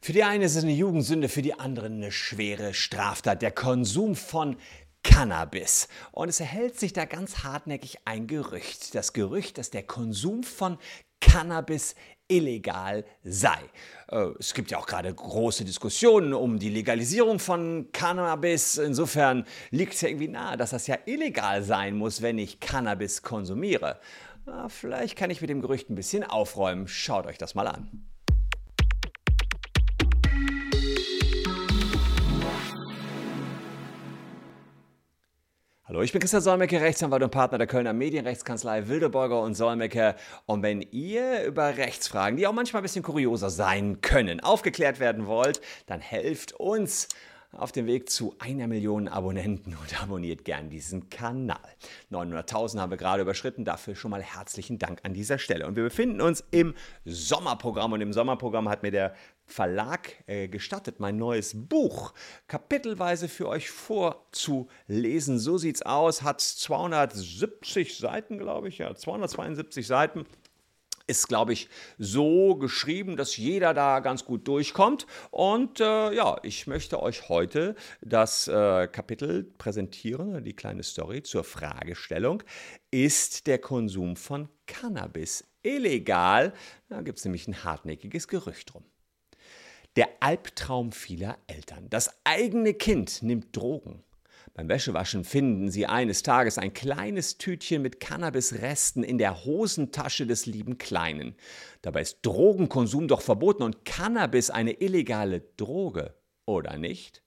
[0.00, 4.14] Für die eine ist es eine Jugendsünde, für die anderen eine schwere Straftat, der Konsum
[4.14, 4.56] von
[5.02, 5.88] Cannabis.
[6.12, 8.94] Und es erhält sich da ganz hartnäckig ein Gerücht.
[8.94, 10.78] Das Gerücht, dass der Konsum von
[11.20, 11.94] Cannabis
[12.28, 13.58] illegal sei.
[14.08, 18.78] Äh, es gibt ja auch gerade große Diskussionen um die Legalisierung von Cannabis.
[18.78, 23.22] Insofern liegt es ja irgendwie nahe, dass das ja illegal sein muss, wenn ich Cannabis
[23.22, 23.98] konsumiere.
[24.68, 26.88] Vielleicht kann ich mit dem Gerücht ein bisschen aufräumen.
[26.88, 28.08] Schaut euch das mal an.
[35.88, 40.16] Hallo, ich bin Christian Solmecke, Rechtsanwalt und Partner der Kölner Medienrechtskanzlei Wildeborger und Solmecke.
[40.44, 45.26] Und wenn ihr über Rechtsfragen, die auch manchmal ein bisschen kurioser sein können, aufgeklärt werden
[45.26, 47.08] wollt, dann helft uns
[47.52, 51.58] auf dem Weg zu einer Million Abonnenten und abonniert gern diesen Kanal.
[52.10, 55.66] 900.000 haben wir gerade überschritten, dafür schon mal herzlichen Dank an dieser Stelle.
[55.66, 56.74] Und wir befinden uns im
[57.04, 59.14] Sommerprogramm und im Sommerprogramm hat mir der
[59.46, 62.12] Verlag äh, gestattet, mein neues Buch
[62.48, 65.38] kapitelweise für euch vorzulesen.
[65.38, 70.26] So sieht's aus, hat 270 Seiten, glaube ich, ja, 272 Seiten
[71.08, 75.06] ist, glaube ich, so geschrieben, dass jeder da ganz gut durchkommt.
[75.30, 81.42] Und äh, ja, ich möchte euch heute das äh, Kapitel präsentieren, die kleine Story zur
[81.44, 82.42] Fragestellung,
[82.90, 86.52] ist der Konsum von Cannabis illegal?
[86.88, 88.84] Da gibt es nämlich ein hartnäckiges Gerücht drum.
[89.96, 91.88] Der Albtraum vieler Eltern.
[91.90, 94.04] Das eigene Kind nimmt Drogen.
[94.58, 100.46] Beim Wäschewaschen finden sie eines Tages ein kleines Tütchen mit Cannabisresten in der Hosentasche des
[100.46, 101.36] lieben Kleinen.
[101.80, 106.12] Dabei ist Drogenkonsum doch verboten und Cannabis eine illegale Droge,
[106.44, 107.22] oder nicht?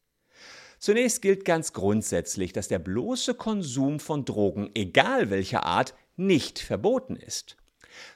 [0.78, 7.16] Zunächst gilt ganz grundsätzlich, dass der bloße Konsum von Drogen, egal welcher Art, nicht verboten
[7.16, 7.56] ist.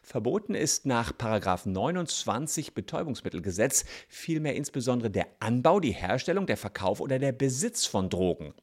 [0.03, 1.13] Verboten ist nach
[1.63, 8.53] 29 Betäubungsmittelgesetz vielmehr insbesondere der Anbau, die Herstellung, der Verkauf oder der Besitz von Drogen.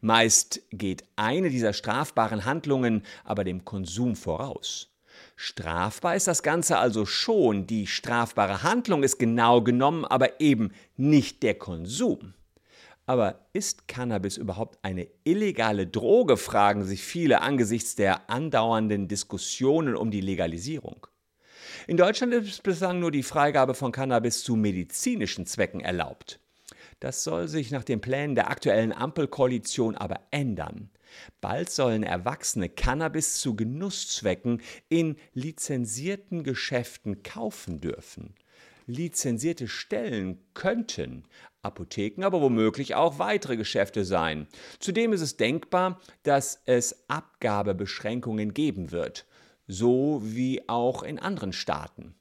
[0.00, 4.90] Meist geht eine dieser strafbaren Handlungen aber dem Konsum voraus.
[5.36, 11.42] Strafbar ist das Ganze also schon, die strafbare Handlung ist genau genommen, aber eben nicht
[11.42, 12.34] der Konsum.
[13.06, 20.10] Aber ist Cannabis überhaupt eine illegale Droge, fragen sich viele angesichts der andauernden Diskussionen um
[20.10, 21.06] die Legalisierung.
[21.86, 26.40] In Deutschland ist bislang nur die Freigabe von Cannabis zu medizinischen Zwecken erlaubt.
[27.00, 30.90] Das soll sich nach den Plänen der aktuellen Ampelkoalition aber ändern.
[31.40, 38.34] Bald sollen Erwachsene Cannabis zu Genusszwecken in lizenzierten Geschäften kaufen dürfen.
[38.86, 41.24] Lizenzierte Stellen könnten
[41.62, 44.46] Apotheken, aber womöglich auch weitere Geschäfte sein.
[44.78, 49.26] Zudem ist es denkbar, dass es Abgabebeschränkungen geben wird,
[49.66, 52.14] so wie auch in anderen Staaten.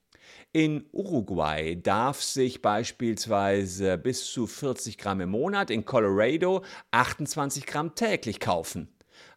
[0.56, 7.94] In Uruguay darf sich beispielsweise bis zu 40 Gramm im Monat, in Colorado 28 Gramm
[7.94, 8.88] täglich kaufen.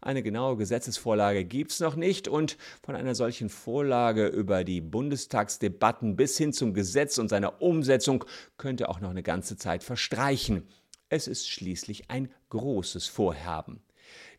[0.00, 6.14] Eine genaue Gesetzesvorlage gibt es noch nicht und von einer solchen Vorlage über die Bundestagsdebatten
[6.14, 8.24] bis hin zum Gesetz und seiner Umsetzung
[8.56, 10.68] könnte auch noch eine ganze Zeit verstreichen.
[11.08, 13.82] Es ist schließlich ein großes Vorhaben.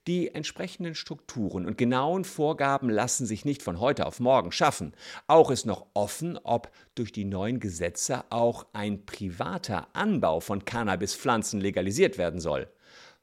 [0.07, 4.93] Die entsprechenden Strukturen und genauen Vorgaben lassen sich nicht von heute auf morgen schaffen.
[5.27, 11.61] Auch ist noch offen, ob durch die neuen Gesetze auch ein privater Anbau von Cannabispflanzen
[11.61, 12.67] legalisiert werden soll.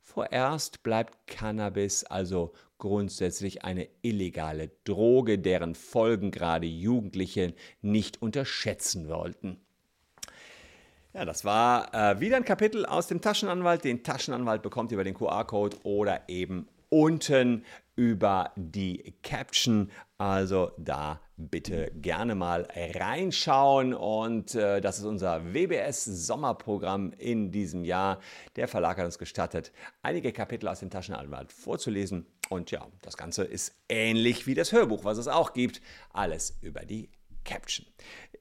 [0.01, 9.66] Vorerst bleibt Cannabis also grundsätzlich eine illegale Droge, deren Folgen gerade Jugendliche nicht unterschätzen wollten.
[11.17, 13.85] Ja, das war äh, wieder ein Kapitel aus dem Taschenanwalt.
[13.85, 19.91] Den Taschenanwalt bekommt ihr über den QR-Code oder eben unten über die Caption.
[20.19, 23.95] Also da bitte gerne mal reinschauen.
[23.95, 28.21] Und äh, das ist unser WBS Sommerprogramm in diesem Jahr.
[28.57, 29.73] Der Verlag hat uns gestattet,
[30.03, 32.27] einige Kapitel aus dem Taschenanwalt vorzulesen.
[32.51, 35.81] Und ja, das Ganze ist ähnlich wie das Hörbuch, was es auch gibt.
[36.13, 37.09] Alles über die
[37.43, 37.87] Caption.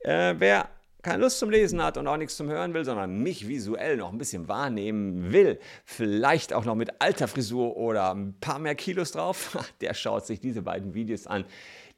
[0.02, 0.68] Äh, wer
[1.06, 4.12] keine Lust zum Lesen hat und auch nichts zum Hören will, sondern mich visuell noch
[4.12, 9.12] ein bisschen wahrnehmen will, vielleicht auch noch mit alter Frisur oder ein paar mehr Kilos
[9.12, 11.46] drauf, der schaut sich diese beiden Videos an,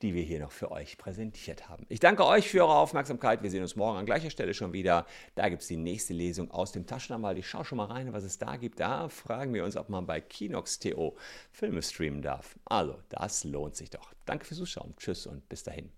[0.02, 1.86] die wir hier noch für euch präsentiert haben.
[1.88, 3.44] Ich danke euch für eure Aufmerksamkeit.
[3.44, 5.06] Wir sehen uns morgen an gleicher Stelle schon wieder.
[5.36, 7.38] Da gibt es die nächste Lesung aus dem Taschenanwalt.
[7.38, 8.82] Ich schaue schon mal rein, was es da gibt.
[8.82, 11.16] Da fragen wir uns, ob man bei Kinox.to
[11.50, 12.60] Filme streamen darf.
[12.66, 14.14] Also, das lohnt sich doch.
[14.26, 14.94] Danke fürs Zuschauen.
[14.98, 15.97] Tschüss und bis dahin.